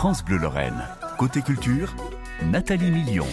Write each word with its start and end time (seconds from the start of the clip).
France 0.00 0.24
Bleu 0.24 0.38
Lorraine. 0.38 0.86
Côté 1.18 1.42
culture, 1.42 1.92
Nathalie 2.52 2.92
Million. 2.92 3.26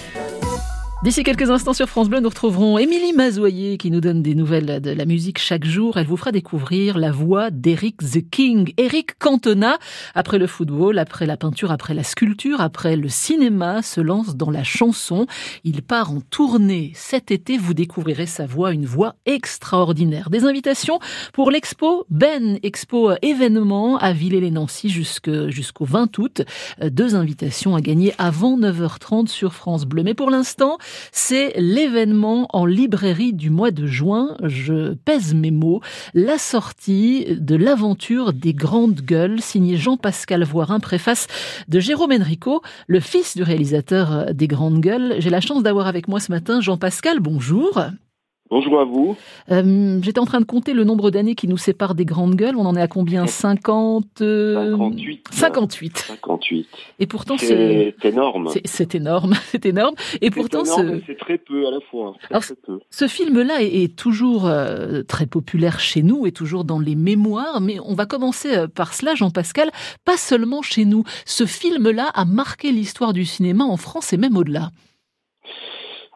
D'ici 1.06 1.22
quelques 1.22 1.52
instants 1.52 1.74
sur 1.74 1.88
France 1.88 2.10
Bleu, 2.10 2.20
nous 2.20 2.30
retrouverons 2.30 2.80
Émilie 2.80 3.14
Mazoyer 3.14 3.78
qui 3.78 3.92
nous 3.92 4.02
donne 4.02 4.24
des 4.24 4.34
nouvelles 4.34 4.82
de 4.82 4.90
la 4.90 5.06
musique 5.06 5.38
chaque 5.38 5.64
jour. 5.64 5.98
Elle 5.98 6.08
vous 6.08 6.18
fera 6.18 6.32
découvrir 6.32 6.98
la 6.98 7.12
voix 7.12 7.52
d'Eric 7.52 7.98
the 7.98 8.28
King, 8.28 8.74
Eric 8.78 9.20
Cantona. 9.20 9.78
Après 10.16 10.40
le 10.40 10.48
football, 10.48 10.98
après 10.98 11.28
la 11.28 11.38
peinture, 11.38 11.72
après 11.72 11.94
la 11.94 12.02
sculpture, 12.02 12.60
après 12.60 12.96
le 12.96 13.08
cinéma, 13.08 13.84
se 13.84 14.02
lance 14.02 14.36
dans 14.36 14.50
la 14.50 14.64
chanson. 14.64 15.28
Il 15.64 15.84
part 15.84 16.10
en 16.10 16.22
tournée 16.22 16.92
cet 16.96 17.30
été. 17.30 17.60
Vous 17.60 17.76
découvrirez 17.76 18.26
sa 18.26 18.48
voix, 18.48 18.72
une 18.72 18.88
voix 18.88 19.14
extraordinaire. 19.28 20.32
Des 20.32 20.46
invitations 20.46 21.00
pour 21.34 21.52
l'expo 21.52 22.08
Ben, 22.10 22.58
expo 22.64 23.12
événement 23.22 24.00
à 24.00 24.12
Villers-les-Nancy 24.12 24.90
jusqu'au 24.90 25.86
20 25.86 26.18
août. 26.18 26.42
Deux 26.82 27.14
invitations 27.14 27.76
à 27.76 27.82
gagner 27.82 28.16
avant 28.18 28.58
9h30 28.58 29.28
sur 29.28 29.54
France 29.54 29.86
Bleu. 29.86 30.02
Mais 30.02 30.16
pour 30.16 30.32
l'instant, 30.32 30.80
c'est 31.12 31.54
l'événement 31.58 32.48
en 32.54 32.66
librairie 32.66 33.34
du 33.34 33.50
mois 33.50 33.72
de 33.72 33.88
juin, 33.88 34.36
je 34.44 34.94
pèse 34.94 35.34
mes 35.34 35.52
mots, 35.52 35.82
la 36.14 36.38
sortie 36.38 37.26
de 37.30 37.56
l'aventure 37.56 38.34
des 38.34 38.54
grandes 38.54 39.02
gueules, 39.02 39.42
signé 39.42 39.78
Jean-Pascal 39.78 40.44
Voirin, 40.44 40.80
préface 40.80 41.28
de 41.68 41.80
Jérôme 41.80 42.12
Enrico, 42.12 42.62
le 42.88 43.00
fils 43.00 43.36
du 43.36 43.44
réalisateur 43.44 44.34
des 44.34 44.48
grandes 44.48 44.80
gueules. 44.80 45.16
J'ai 45.20 45.30
la 45.30 45.42
chance 45.42 45.64
d'avoir 45.64 45.88
avec 45.88 46.08
moi 46.08 46.20
ce 46.20 46.32
matin 46.32 46.62
Jean-Pascal, 46.62 47.20
bonjour. 47.20 47.80
Bonjour 48.52 48.80
à 48.80 48.86
vous. 48.86 49.18
Euh, 49.50 50.00
J'étais 50.04 50.20
en 50.20 50.26
train 50.26 50.40
de 50.40 50.46
compter 50.46 50.74
le 50.74 50.84
nombre 50.84 51.10
d'années 51.10 51.34
qui 51.34 51.48
nous 51.48 51.58
séparent 51.58 51.96
des 51.96 52.06
grandes 52.06 52.36
gueules. 52.36 52.56
On 52.56 52.66
en 52.68 52.76
est 52.76 52.82
à 52.82 52.88
combien? 52.88 53.26
50 53.26 54.20
58. 54.20 55.28
58. 55.32 55.98
58. 55.98 56.68
Et 57.00 57.08
pourtant, 57.08 57.38
c'est 57.40 57.96
énorme. 58.04 58.52
C'est 58.66 58.94
énorme, 58.94 59.34
c'est 59.50 59.66
énorme. 59.66 59.96
Et 60.22 60.30
pourtant, 60.30 60.64
c'est 60.64 61.18
très 61.18 61.40
peu 61.40 61.66
à 61.66 61.72
la 61.72 61.80
fois. 61.90 62.14
Alors, 62.30 62.44
ce 62.92 63.08
film-là 63.08 63.64
est, 63.64 63.84
est, 63.84 63.96
toujours 63.96 64.46
euh, 64.46 65.02
très 65.02 65.26
populaire 65.26 65.80
chez 65.80 66.04
nous, 66.04 66.28
et 66.28 66.32
toujours 66.32 66.66
dans 66.66 66.80
les 66.80 66.96
mémoires. 66.96 67.62
Mais 67.62 67.80
on 67.84 67.96
va 67.96 68.06
commencer 68.06 68.56
euh, 68.56 68.68
par 68.68 68.94
cela, 68.94 69.16
Jean-Pascal. 69.16 69.72
Pas 70.06 70.18
seulement 70.18 70.62
chez 70.62 70.86
nous. 70.86 71.04
Ce 71.26 71.48
film-là 71.48 72.12
a 72.14 72.26
marqué 72.26 72.72
l'histoire 72.72 73.14
du 73.14 73.26
cinéma 73.26 73.64
en 73.64 73.78
France 73.78 74.14
et 74.14 74.18
même 74.18 74.38
au-delà. 74.38 74.70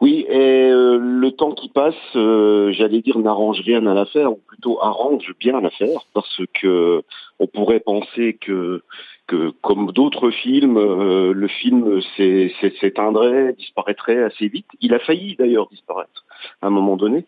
Oui, 0.00 0.24
et 0.30 0.70
euh, 0.70 0.98
le 0.98 1.30
temps 1.32 1.52
qui 1.52 1.68
passe, 1.68 1.94
euh, 2.16 2.72
j'allais 2.72 3.02
dire 3.02 3.18
n'arrange 3.18 3.60
rien 3.60 3.84
à 3.86 3.92
l'affaire, 3.92 4.32
ou 4.32 4.40
plutôt 4.48 4.82
arrange 4.82 5.30
bien 5.38 5.60
l'affaire, 5.60 6.00
parce 6.14 6.40
que 6.54 7.02
on 7.38 7.46
pourrait 7.46 7.80
penser 7.80 8.38
que, 8.40 8.82
que 9.26 9.50
comme 9.60 9.92
d'autres 9.92 10.30
films, 10.30 10.78
euh, 10.78 11.34
le 11.34 11.48
film 11.48 12.00
s'éteindrait, 12.16 13.52
disparaîtrait 13.58 14.22
assez 14.22 14.48
vite. 14.48 14.64
Il 14.80 14.94
a 14.94 15.00
failli 15.00 15.36
d'ailleurs 15.36 15.68
disparaître 15.68 16.24
à 16.62 16.68
un 16.68 16.70
moment 16.70 16.96
donné. 16.96 17.26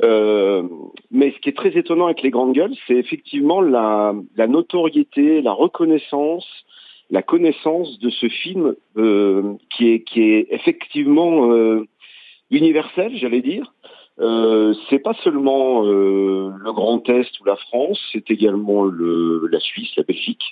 mais 0.00 1.30
ce 1.30 1.38
qui 1.38 1.48
est 1.48 1.56
très 1.56 1.78
étonnant 1.78 2.06
avec 2.06 2.22
les 2.22 2.30
grandes 2.30 2.54
gueules, 2.54 2.74
c'est 2.88 2.96
effectivement 2.96 3.60
la, 3.60 4.14
notoriété, 4.48 5.42
la 5.42 5.52
reconnaissance 5.52 6.46
la 7.12 7.22
connaissance 7.22 7.98
de 7.98 8.08
ce 8.08 8.28
film 8.28 8.76
qui 8.94 9.88
est 9.90 10.00
qui 10.00 10.22
est 10.22 10.46
effectivement 10.50 11.50
universel, 12.50 13.16
j'allais 13.16 13.42
dire. 13.42 13.72
Euh, 14.20 14.74
c'est 14.88 14.98
pas 14.98 15.14
seulement 15.24 15.84
euh, 15.86 16.50
le 16.58 16.72
Grand 16.72 17.08
Est 17.08 17.40
ou 17.40 17.44
la 17.44 17.56
France, 17.56 17.98
c'est 18.12 18.30
également 18.30 18.84
le, 18.84 19.46
la 19.50 19.60
Suisse, 19.60 19.90
la 19.96 20.02
Belgique. 20.02 20.44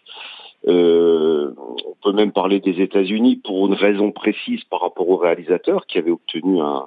Euh, 0.66 1.52
on 1.56 1.94
peut 2.02 2.12
même 2.12 2.32
parler 2.32 2.60
des 2.60 2.80
États-Unis 2.80 3.36
pour 3.44 3.66
une 3.66 3.74
raison 3.74 4.10
précise 4.10 4.64
par 4.64 4.80
rapport 4.80 5.08
au 5.08 5.16
réalisateur 5.16 5.86
qui 5.86 5.98
avait 5.98 6.10
obtenu 6.10 6.60
un, 6.60 6.86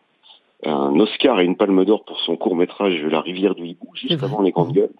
un 0.66 1.00
Oscar 1.00 1.40
et 1.40 1.46
une 1.46 1.56
Palme 1.56 1.86
d'Or 1.86 2.04
pour 2.04 2.20
son 2.22 2.36
court 2.36 2.56
métrage 2.56 3.02
La 3.04 3.22
rivière 3.22 3.56
du 3.56 3.66
hibou 3.66 3.90
juste 3.94 4.24
avant 4.24 4.42
les 4.42 4.52
grandes 4.52 4.74
gueules. 4.74 4.92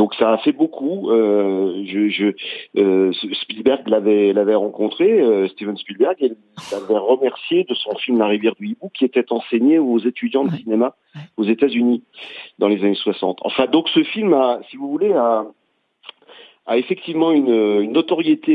Donc 0.00 0.14
ça 0.14 0.32
a 0.32 0.38
fait 0.38 0.52
beaucoup. 0.52 1.10
Euh, 1.10 1.84
je, 1.84 2.08
je 2.08 2.32
euh, 2.80 3.12
Spielberg 3.42 3.86
l'avait 3.86 4.32
l'avait 4.32 4.54
rencontré, 4.54 5.20
euh, 5.20 5.46
Steven 5.48 5.76
Spielberg, 5.76 6.16
et 6.20 6.32
l'avait 6.72 6.96
remercié 6.96 7.64
de 7.64 7.74
son 7.74 7.94
film 7.96 8.18
La 8.18 8.26
rivière 8.26 8.54
du 8.58 8.68
hibou 8.68 8.88
qui 8.94 9.04
était 9.04 9.30
enseigné 9.30 9.78
aux 9.78 9.98
étudiants 9.98 10.44
de 10.44 10.56
cinéma 10.56 10.96
aux 11.36 11.44
États-Unis 11.44 12.02
dans 12.58 12.68
les 12.68 12.82
années 12.82 12.94
60. 12.94 13.40
Enfin 13.42 13.66
donc 13.66 13.90
ce 13.90 14.02
film 14.02 14.32
a, 14.32 14.60
si 14.70 14.78
vous 14.78 14.88
voulez, 14.90 15.12
a, 15.12 15.44
a 16.64 16.78
effectivement 16.78 17.30
une, 17.30 17.82
une 17.82 17.92
notoriété 17.92 18.54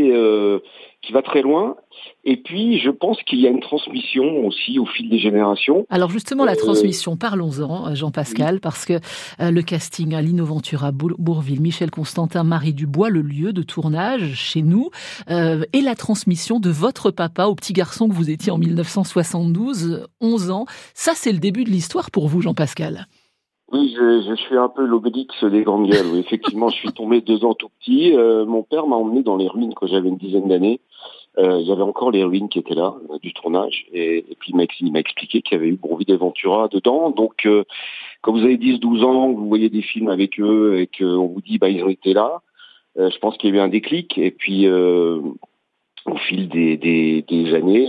qui 1.05 1.13
va 1.13 1.21
très 1.21 1.41
loin. 1.41 1.75
Et 2.23 2.37
puis, 2.37 2.79
je 2.79 2.89
pense 2.89 3.21
qu'il 3.23 3.39
y 3.39 3.47
a 3.47 3.49
une 3.49 3.59
transmission 3.61 4.45
aussi 4.45 4.79
au 4.79 4.85
fil 4.85 5.09
des 5.09 5.19
générations. 5.19 5.85
Alors 5.89 6.09
justement, 6.09 6.43
la 6.43 6.53
euh, 6.53 6.55
transmission, 6.55 7.15
parlons-en, 7.17 7.93
Jean-Pascal, 7.95 8.59
parce 8.59 8.85
que 8.85 8.93
euh, 9.39 9.51
le 9.51 9.61
casting 9.61 10.13
à 10.13 10.21
Lino 10.21 10.45
Ventura, 10.45 10.91
Bourville, 10.91 11.61
Michel 11.61 11.91
Constantin, 11.91 12.43
Marie 12.43 12.73
Dubois, 12.73 13.09
le 13.09 13.21
lieu 13.21 13.53
de 13.53 13.61
tournage 13.61 14.33
chez 14.35 14.61
nous, 14.61 14.89
et 15.29 15.81
la 15.81 15.95
transmission 15.95 16.59
de 16.59 16.69
votre 16.69 17.11
papa 17.11 17.45
au 17.45 17.55
petit 17.55 17.73
garçon 17.73 18.07
que 18.07 18.13
vous 18.13 18.29
étiez 18.29 18.51
en 18.51 18.57
1972, 18.57 20.07
11 20.21 20.51
ans. 20.51 20.65
Ça, 20.93 21.13
c'est 21.15 21.31
le 21.31 21.39
début 21.39 21.63
de 21.63 21.69
l'histoire 21.69 22.11
pour 22.11 22.27
vous, 22.27 22.41
Jean-Pascal. 22.41 23.07
Oui, 23.75 23.93
je, 23.95 24.21
je, 24.29 24.35
suis 24.35 24.57
un 24.57 24.69
peu 24.69 24.85
l'obélix 24.85 25.43
des 25.43 25.63
grandes 25.63 25.89
gueules. 25.89 26.07
Oui, 26.13 26.19
effectivement, 26.19 26.69
je 26.69 26.75
suis 26.75 26.93
tombé 26.93 27.21
deux 27.21 27.43
ans 27.43 27.53
tout 27.53 27.69
petit. 27.79 28.15
Euh, 28.15 28.45
mon 28.45 28.63
père 28.63 28.87
m'a 28.87 28.95
emmené 28.95 29.21
dans 29.21 29.35
les 29.35 29.47
ruines 29.47 29.73
quand 29.73 29.87
j'avais 29.87 30.09
une 30.09 30.17
dizaine 30.17 30.47
d'années. 30.47 30.79
Euh, 31.37 31.67
encore 31.81 32.11
les 32.11 32.23
ruines 32.23 32.47
qui 32.47 32.59
étaient 32.59 32.75
là, 32.75 32.95
euh, 33.09 33.17
du 33.19 33.33
tournage. 33.33 33.85
Et, 33.91 34.25
puis 34.39 34.53
il 34.53 34.91
m'a 34.91 34.99
expliqué 34.99 35.41
qu'il 35.41 35.57
y 35.57 35.59
avait 35.59 35.69
eu 35.69 35.75
Bourville 35.75 36.07
d'Aventura 36.07 36.69
dedans. 36.69 37.09
Donc, 37.11 37.45
euh, 37.45 37.65
quand 38.21 38.31
vous 38.31 38.43
avez 38.43 38.57
10-12 38.57 39.03
ans, 39.03 39.31
vous 39.31 39.47
voyez 39.47 39.69
des 39.69 39.81
films 39.81 40.09
avec 40.09 40.39
eux 40.39 40.79
et 40.79 40.87
qu'on 40.87 41.27
vous 41.27 41.41
dit, 41.41 41.57
bah, 41.57 41.69
ils 41.69 41.83
ont 41.83 41.89
été 41.89 42.13
là, 42.13 42.41
euh, 42.97 43.09
je 43.09 43.19
pense 43.19 43.37
qu'il 43.37 43.49
y 43.49 43.53
a 43.53 43.57
eu 43.57 43.59
un 43.59 43.67
déclic. 43.67 44.17
Et 44.17 44.31
puis, 44.31 44.69
au 44.69 46.17
fil 46.27 46.47
des, 46.47 46.77
des, 46.77 47.23
des 47.23 47.53
années, 47.53 47.87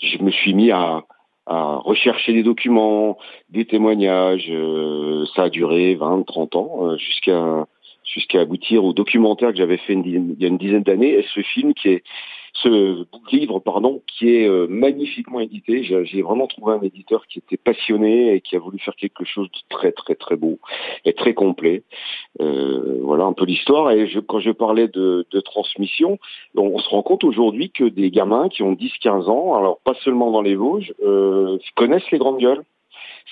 je 0.00 0.22
me 0.22 0.30
suis 0.30 0.52
mis 0.52 0.70
à 0.70 1.04
à 1.50 1.80
rechercher 1.84 2.32
des 2.32 2.44
documents, 2.44 3.18
des 3.50 3.64
témoignages. 3.64 4.46
Euh, 4.48 5.26
ça 5.34 5.44
a 5.44 5.50
duré 5.50 5.96
20, 5.96 6.22
30 6.24 6.56
ans 6.56 6.78
euh, 6.82 6.96
jusqu'à 6.96 7.66
jusqu'à 8.04 8.40
aboutir 8.40 8.84
au 8.84 8.92
documentaire 8.92 9.50
que 9.50 9.56
j'avais 9.56 9.76
fait 9.76 9.92
il 9.92 10.36
y 10.38 10.44
a 10.44 10.48
une 10.48 10.58
dizaine 10.58 10.82
d'années 10.82 11.12
et 11.12 11.26
ce 11.34 11.42
film 11.42 11.74
qui 11.74 11.88
est 11.88 12.02
ce 12.54 13.06
livre 13.32 13.60
pardon 13.60 14.02
qui 14.06 14.34
est 14.34 14.48
euh, 14.48 14.66
magnifiquement 14.68 15.40
édité. 15.40 15.82
J'ai 15.82 16.22
vraiment 16.22 16.46
trouvé 16.46 16.74
un 16.74 16.82
éditeur 16.82 17.26
qui 17.26 17.38
était 17.38 17.56
passionné 17.56 18.34
et 18.34 18.40
qui 18.40 18.56
a 18.56 18.58
voulu 18.58 18.78
faire 18.78 18.96
quelque 18.96 19.24
chose 19.24 19.48
de 19.48 19.58
très 19.68 19.92
très 19.92 20.14
très 20.14 20.36
beau 20.36 20.58
et 21.04 21.12
très 21.12 21.34
complet. 21.34 21.82
Euh, 22.40 22.98
voilà 23.02 23.24
un 23.24 23.32
peu 23.32 23.44
l'histoire. 23.44 23.90
Et 23.92 24.08
je, 24.08 24.20
quand 24.20 24.40
je 24.40 24.50
parlais 24.50 24.88
de, 24.88 25.26
de 25.30 25.40
transmission 25.40 26.18
on, 26.56 26.78
se 26.78 26.88
rend 26.88 27.02
compte 27.02 27.24
aujourd'hui 27.24 27.70
que 27.70 27.84
des 27.84 28.10
gamins 28.10 28.48
qui 28.48 28.62
ont 28.62 28.72
10-15 28.72 29.28
ans 29.28 29.54
alors 29.54 29.78
pas 29.80 29.94
seulement 30.02 30.30
dans 30.30 30.42
les 30.42 30.54
Vosges 30.54 30.92
euh, 31.02 31.58
connaissent 31.76 32.10
les 32.10 32.18
grandes 32.18 32.38
gueules. 32.38 32.64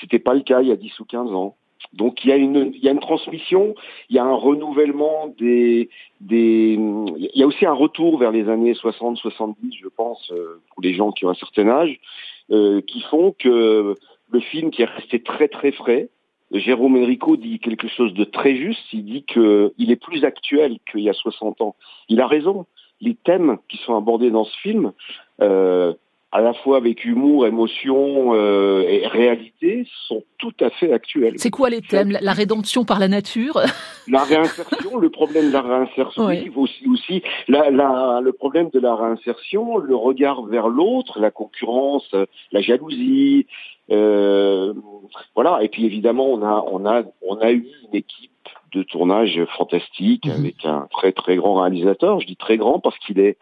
C'était 0.01 0.19
pas 0.19 0.35
le 0.35 0.41
cas 0.41 0.63
il 0.63 0.69
y 0.69 0.73
a 0.73 0.77
10 0.77 1.01
ou 1.01 1.05
15 1.05 1.33
ans 1.33 1.57
donc 1.93 2.25
il 2.25 2.31
y 2.31 2.33
a 2.33 2.37
une 2.37 2.73
il 2.75 2.83
y 2.83 2.89
a 2.89 2.93
une 2.93 3.01
transmission, 3.01 3.75
il 4.11 4.17
y 4.17 4.19
a 4.19 4.25
un 4.25 4.35
renouvellement 4.35 5.35
des 5.39 5.89
des 6.21 6.79
il 7.17 7.31
y 7.35 7.43
a 7.43 7.47
aussi 7.47 7.67
un 7.67 7.73
retour 7.73 8.19
vers 8.19 8.33
les 8.33 8.49
années 8.49 8.75
60 8.75 9.17
70 9.17 9.77
je 9.81 9.89
pense 9.89 10.31
euh, 10.33 10.61
pour 10.71 10.83
les 10.83 10.95
gens 10.95 11.13
qui 11.13 11.25
ont 11.25 11.31
un 11.31 11.35
certain 11.35 11.69
âge 11.69 11.99
euh, 12.51 12.81
qui 12.83 13.01
font 13.03 13.35
que 13.39 13.95
le 14.31 14.41
film 14.41 14.71
qui 14.71 14.83
est 14.83 14.87
resté 14.87 15.23
très 15.23 15.49
très 15.49 15.73
frais 15.73 16.09
Jérôme 16.51 16.97
Enrico 16.97 17.37
dit 17.37 17.59
quelque 17.59 17.89
chose 17.89 18.15
de 18.15 18.25
très 18.25 18.57
juste, 18.57 18.93
il 18.93 19.05
dit 19.05 19.25
que 19.25 19.75
il 19.77 19.91
est 19.91 19.97
plus 19.97 20.25
actuel 20.25 20.79
qu'il 20.91 21.01
y 21.01 21.11
a 21.11 21.13
60 21.13 21.61
ans. 21.61 21.77
Il 22.09 22.21
a 22.21 22.27
raison. 22.27 22.65
Les 23.01 23.15
thèmes 23.15 23.59
qui 23.69 23.77
sont 23.77 23.97
abordés 23.97 24.31
dans 24.31 24.45
ce 24.45 24.57
film 24.59 24.93
euh, 25.41 25.93
à 26.33 26.41
la 26.41 26.53
fois 26.53 26.79
avec 26.79 27.05
humour, 27.05 27.47
émotion 27.47 28.35
euh, 28.35 28.83
et 28.83 29.07
réalité, 29.07 29.87
sont 30.07 30.25
tout 30.39 30.55
à 30.61 30.71
fait 30.71 30.93
actuels. 30.93 31.35
C'est 31.37 31.51
quoi 31.51 31.71
les 31.71 31.83
thèmes? 31.83 32.17
La 32.21 32.33
rédemption 32.33 32.85
par 32.85 32.99
la 32.99 33.09
nature? 33.09 33.61
La 34.09 34.25
réinsertion, 34.25 34.97
le 34.97 35.11
problème 35.11 35.49
de 35.49 35.53
la 35.53 35.61
réinsertion, 35.61 36.27
oui. 36.27 36.51
aussi, 36.57 36.87
aussi 36.89 37.23
la, 37.47 37.71
la, 37.71 38.21
le 38.23 38.33
problème 38.33 38.71
de 38.73 38.81
la 38.81 38.95
réinsertion, 38.95 39.77
le 39.77 39.95
regard 39.95 40.47
vers 40.47 40.69
l'autre, 40.69 41.21
la 41.21 41.31
concurrence, 41.31 42.15
la 42.51 42.61
jalousie, 42.63 43.47
euh, 43.91 44.73
voilà. 45.35 45.63
Et 45.63 45.69
puis 45.69 45.85
évidemment, 45.85 46.27
on 46.27 46.43
a, 46.43 46.65
on 46.71 46.87
a, 46.87 47.03
on 47.21 47.37
a 47.37 47.53
eu 47.53 47.67
une 47.85 47.97
équipe 47.97 48.31
de 48.73 48.83
tournage 48.83 49.41
fantastique 49.57 50.27
mhm. 50.27 50.33
avec 50.33 50.65
un 50.65 50.89
très 50.91 51.13
très 51.13 51.37
grand 51.37 51.55
réalisateur. 51.55 52.21
Je 52.21 52.27
dis 52.27 52.37
très 52.37 52.57
grand 52.57 52.81
parce 52.81 52.99
qu'il 52.99 53.19
est 53.19 53.37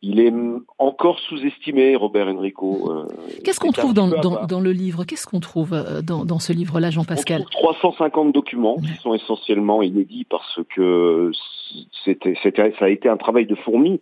il 0.00 0.20
est 0.20 0.32
encore 0.78 1.18
sous-estimé, 1.18 1.96
Robert 1.96 2.28
Enrico. 2.28 2.90
Euh, 2.90 3.06
Qu'est-ce 3.44 3.58
qu'on 3.58 3.72
trouve 3.72 3.94
dans, 3.94 4.08
dans, 4.08 4.60
le 4.60 4.70
livre? 4.70 5.04
Qu'est-ce 5.04 5.26
qu'on 5.26 5.40
trouve 5.40 5.76
dans, 6.04 6.24
dans 6.24 6.38
ce 6.38 6.52
livre-là, 6.52 6.90
Jean-Pascal? 6.90 7.44
350 7.50 8.32
documents 8.32 8.76
qui 8.76 8.94
sont 9.02 9.14
essentiellement 9.14 9.82
inédits 9.82 10.24
parce 10.24 10.60
que 10.74 11.32
c'était, 12.04 12.34
ça 12.42 12.84
a 12.84 12.88
été 12.88 13.08
un 13.08 13.16
travail 13.16 13.46
de 13.46 13.56
fourmi 13.56 14.00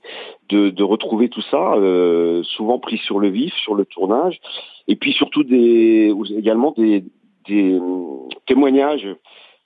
de, 0.51 0.71
de 0.71 0.83
retrouver 0.83 1.29
tout 1.29 1.43
ça, 1.51 1.75
euh, 1.75 2.43
souvent 2.43 2.79
pris 2.79 2.99
sur 2.99 3.19
le 3.19 3.29
vif, 3.29 3.55
sur 3.55 3.75
le 3.75 3.85
tournage, 3.85 4.39
et 4.89 4.97
puis 4.97 5.13
surtout 5.13 5.45
des, 5.45 6.13
également 6.37 6.75
des, 6.77 7.05
des 7.49 7.79
témoignages 8.47 9.09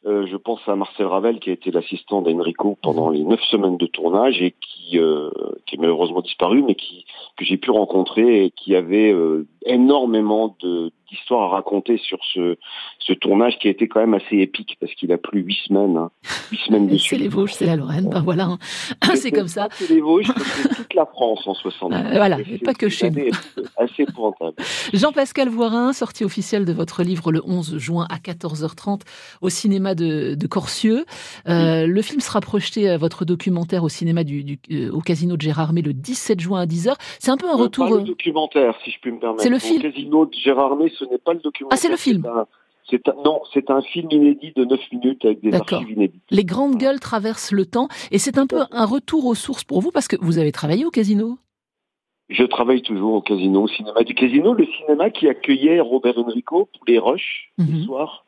euh, 0.06 0.26
je 0.26 0.36
pense 0.36 0.60
à 0.66 0.76
Marcel 0.76 1.06
Ravel 1.06 1.40
qui 1.40 1.50
a 1.50 1.52
été 1.52 1.70
l'assistant 1.70 2.22
d'Enrico 2.22 2.78
pendant 2.82 3.10
les 3.10 3.22
neuf 3.22 3.40
semaines 3.50 3.76
de 3.76 3.86
tournage 3.86 4.40
et 4.40 4.52
qui, 4.52 4.98
euh, 4.98 5.30
qui 5.66 5.76
est 5.76 5.78
malheureusement 5.78 6.22
disparu, 6.22 6.62
mais 6.62 6.74
qui 6.74 7.04
que 7.36 7.44
j'ai 7.44 7.58
pu 7.58 7.70
rencontrer 7.70 8.44
et 8.44 8.50
qui 8.50 8.74
avait 8.74 9.12
euh, 9.12 9.46
énormément 9.66 10.56
de 10.62 10.92
d'histoires 11.10 11.52
à 11.52 11.56
raconter 11.56 11.98
sur 11.98 12.18
ce 12.32 12.56
ce 13.00 13.12
tournage 13.12 13.58
qui 13.58 13.66
a 13.66 13.70
été 13.72 13.88
quand 13.88 14.00
même 14.00 14.14
assez 14.14 14.36
épique 14.36 14.76
parce 14.80 14.94
qu'il 14.94 15.10
a 15.12 15.18
plu 15.18 15.40
huit 15.40 15.58
semaines, 15.66 15.96
hein, 15.96 16.10
huit 16.52 16.60
semaines 16.60 16.86
dessus. 16.86 17.08
C'est 17.16 17.20
les 17.20 17.28
Vosges, 17.28 17.54
c'est 17.54 17.66
la 17.66 17.76
Lorraine, 17.76 18.08
ben 18.08 18.20
voilà, 18.20 18.44
hein. 18.44 18.58
c'est 19.14 19.32
comme 19.32 19.48
ça. 19.48 19.68
C'est 19.72 19.88
les 19.88 20.00
Vosges, 20.00 20.30
c'est 20.36 20.74
toute 20.76 20.94
la 20.94 21.06
France 21.06 21.46
en 21.46 21.54
60 21.54 21.92
euh, 21.92 21.96
voilà, 22.12 22.38
pas 22.64 22.74
que 22.74 22.88
chez 22.88 23.10
nous. 23.10 23.30
Assez 23.76 24.02
épouvantable. 24.02 24.54
Jean-Pascal 24.92 25.48
Voirin, 25.48 25.92
sortie 25.92 26.24
officielle 26.24 26.64
de 26.64 26.72
votre 26.72 27.02
livre 27.02 27.32
le 27.32 27.42
11 27.44 27.78
juin 27.78 28.06
à 28.10 28.18
14h30 28.18 29.00
au 29.40 29.48
cinéma 29.48 29.94
de, 29.94 30.34
de 30.34 30.46
Corsieux. 30.46 31.04
Euh, 31.48 31.86
le 31.86 32.02
film 32.02 32.20
sera 32.20 32.40
projeté 32.40 32.88
à 32.88 32.98
votre 32.98 33.24
documentaire 33.24 33.82
au 33.82 33.88
cinéma 33.88 34.24
du, 34.24 34.44
du 34.44 34.58
euh, 34.70 34.90
au 34.92 35.00
casino 35.00 35.36
de 35.36 35.42
Gérardmer 35.42 35.82
le 35.82 35.92
17 35.92 36.40
juin 36.40 36.60
à 36.60 36.66
10h. 36.66 36.94
C'est 37.18 37.30
un 37.30 37.36
peu 37.36 37.48
un 37.48 37.56
retour. 37.56 37.88
Pas 37.88 37.96
le 37.96 38.02
documentaire, 38.02 38.74
si 38.84 38.90
je 38.90 39.00
puis 39.00 39.10
me 39.12 39.18
permettre. 39.18 39.42
Le 39.50 39.58
film. 39.58 39.82
Casino 39.82 40.26
de 40.26 40.34
Gérardmer, 40.34 40.92
ce 40.98 41.04
n'est 41.04 41.18
pas 41.18 41.34
le 41.34 41.40
documentaire. 41.40 41.76
Ah, 41.76 41.80
c'est 41.80 41.90
le 41.90 41.96
film. 41.96 42.24
Un, 42.26 42.46
non, 43.24 43.42
c'est 43.52 43.70
un 43.70 43.82
film 43.82 44.08
inédit 44.10 44.52
de 44.54 44.64
9 44.64 44.80
minutes 44.92 45.24
avec 45.24 45.40
des 45.40 45.54
archives 45.54 45.90
inédites. 45.90 46.22
Les 46.30 46.44
grandes 46.44 46.76
gueules 46.76 47.00
traversent 47.00 47.52
le 47.52 47.66
temps 47.66 47.88
et 48.10 48.18
c'est 48.18 48.38
un 48.38 48.46
peu 48.46 48.62
un 48.70 48.86
retour 48.86 49.26
aux 49.26 49.34
sources 49.34 49.64
pour 49.64 49.80
vous 49.80 49.90
parce 49.90 50.08
que 50.08 50.16
vous 50.20 50.38
avez 50.38 50.52
travaillé 50.52 50.84
au 50.84 50.90
casino. 50.90 51.38
Je 52.28 52.44
travaille 52.44 52.82
toujours 52.82 53.14
au 53.14 53.22
casino, 53.22 53.64
au 53.64 53.68
cinéma 53.68 54.02
du 54.04 54.14
casino, 54.14 54.54
le 54.54 54.66
cinéma 54.66 55.10
qui 55.10 55.28
accueillait 55.28 55.80
Robert 55.80 56.16
Enrico 56.18 56.68
pour 56.72 56.84
les 56.86 56.98
rushs 56.98 57.52
mm 57.58 57.64
le 57.72 57.82
soir 57.82 58.24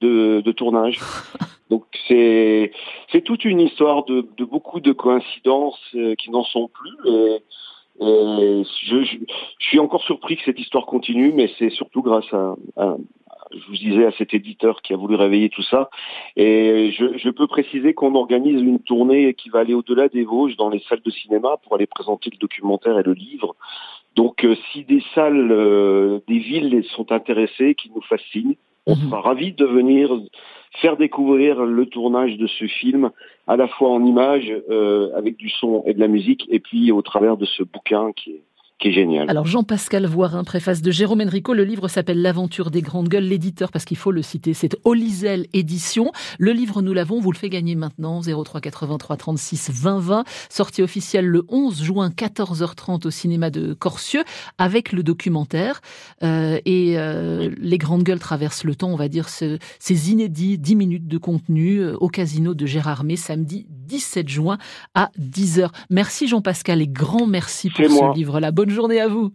de, 0.00 0.42
de 0.44 0.52
tournage. 0.52 1.00
Donc 1.70 1.84
c'est 2.06 2.72
c'est 3.10 3.22
toute 3.22 3.44
une 3.44 3.60
histoire 3.60 4.04
de, 4.04 4.26
de 4.36 4.44
beaucoup 4.44 4.80
de 4.80 4.92
coïncidences 4.92 5.80
euh, 5.94 6.14
qui 6.14 6.30
n'en 6.30 6.44
sont 6.44 6.68
plus. 6.68 7.10
Et, 7.10 7.42
et 8.00 8.62
je, 8.84 9.02
je, 9.02 9.16
je, 9.58 9.66
suis 9.66 9.78
encore 9.78 10.02
surpris 10.02 10.36
que 10.36 10.42
cette 10.44 10.60
histoire 10.60 10.86
continue, 10.86 11.32
mais 11.32 11.50
c'est 11.58 11.70
surtout 11.70 12.02
grâce 12.02 12.32
à, 12.32 12.54
à, 12.76 12.96
je 13.52 13.66
vous 13.66 13.76
disais, 13.76 14.06
à 14.06 14.12
cet 14.12 14.34
éditeur 14.34 14.82
qui 14.82 14.92
a 14.92 14.96
voulu 14.96 15.14
réveiller 15.14 15.48
tout 15.48 15.62
ça. 15.62 15.90
Et 16.36 16.92
je, 16.92 17.16
je 17.16 17.30
peux 17.30 17.46
préciser 17.46 17.94
qu'on 17.94 18.14
organise 18.14 18.60
une 18.60 18.80
tournée 18.80 19.34
qui 19.34 19.48
va 19.48 19.60
aller 19.60 19.74
au-delà 19.74 20.08
des 20.08 20.24
Vosges 20.24 20.56
dans 20.56 20.68
les 20.68 20.82
salles 20.88 21.02
de 21.04 21.10
cinéma 21.10 21.56
pour 21.62 21.74
aller 21.74 21.86
présenter 21.86 22.30
le 22.30 22.38
documentaire 22.38 22.98
et 22.98 23.02
le 23.02 23.14
livre. 23.14 23.56
Donc 24.16 24.44
euh, 24.44 24.56
si 24.72 24.84
des 24.84 25.02
salles, 25.14 25.52
euh, 25.52 26.20
des 26.28 26.38
villes 26.38 26.84
sont 26.96 27.12
intéressées, 27.12 27.74
qui 27.74 27.90
nous 27.94 28.02
fascinent, 28.02 28.56
on 28.86 28.96
mhm. 28.96 29.02
sera 29.02 29.20
ravis 29.20 29.52
de 29.52 29.64
venir 29.64 30.10
faire 30.80 30.96
découvrir 30.96 31.64
le 31.64 31.86
tournage 31.86 32.36
de 32.36 32.46
ce 32.46 32.66
film, 32.66 33.10
à 33.46 33.56
la 33.56 33.68
fois 33.68 33.90
en 33.90 34.04
images, 34.04 34.52
euh, 34.70 35.10
avec 35.16 35.36
du 35.36 35.48
son 35.48 35.82
et 35.86 35.94
de 35.94 36.00
la 36.00 36.08
musique, 36.08 36.46
et 36.50 36.60
puis 36.60 36.92
au 36.92 37.02
travers 37.02 37.36
de 37.36 37.44
ce 37.44 37.62
bouquin 37.62 38.12
qui 38.12 38.32
est 38.32 38.42
qui 38.78 38.88
est 38.88 38.92
génial. 38.92 39.28
Alors 39.28 39.46
Jean-Pascal 39.46 40.06
Voirin, 40.06 40.44
préface 40.44 40.82
de 40.82 40.90
Jérôme 40.90 41.20
Enrico, 41.20 41.52
le 41.52 41.64
livre 41.64 41.88
s'appelle 41.88 42.22
L'aventure 42.22 42.70
des 42.70 42.82
grandes 42.82 43.08
gueules. 43.08 43.24
L'éditeur, 43.24 43.72
parce 43.72 43.84
qu'il 43.84 43.96
faut 43.96 44.12
le 44.12 44.22
citer, 44.22 44.54
c'est 44.54 44.76
Olizel 44.84 45.46
Édition. 45.52 46.12
Le 46.38 46.52
livre, 46.52 46.80
nous 46.80 46.92
l'avons, 46.92 47.20
vous 47.20 47.32
le 47.32 47.36
fait 47.36 47.48
gagner 47.48 47.74
maintenant, 47.74 48.20
03 48.22 48.60
83 48.60 49.16
36 49.16 49.70
20 49.72 49.98
20. 49.98 50.24
Sortie 50.48 50.82
officielle 50.82 51.26
le 51.26 51.44
11 51.48 51.82
juin, 51.82 52.10
14h30 52.10 53.06
au 53.06 53.10
cinéma 53.10 53.50
de 53.50 53.74
Corsieux, 53.74 54.22
avec 54.58 54.92
le 54.92 55.02
documentaire. 55.02 55.80
Euh, 56.22 56.60
et 56.64 56.98
euh, 56.98 57.50
Les 57.60 57.78
grandes 57.78 58.04
gueules 58.04 58.20
traversent 58.20 58.64
le 58.64 58.76
temps, 58.76 58.90
on 58.90 58.96
va 58.96 59.08
dire, 59.08 59.28
ce, 59.28 59.58
ces 59.80 60.12
inédits 60.12 60.56
10 60.56 60.76
minutes 60.76 61.08
de 61.08 61.18
contenu 61.18 61.78
euh, 61.78 61.96
au 61.98 62.08
casino 62.08 62.54
de 62.54 62.66
Gérardmer, 62.66 63.16
samedi 63.16 63.66
17 63.68 64.28
juin 64.28 64.58
à 64.94 65.10
10h. 65.18 65.70
Merci 65.90 66.28
Jean-Pascal 66.28 66.80
et 66.80 66.86
grand 66.86 67.26
merci 67.26 67.70
pour 67.70 67.84
ce 67.84 68.14
livre-là. 68.14 68.52
Bonne 68.68 68.74
journée 68.74 69.00
à 69.00 69.08
vous. 69.08 69.32